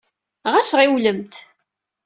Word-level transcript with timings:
Ɣas 0.51 0.69
ɣiwlemt. 0.79 1.33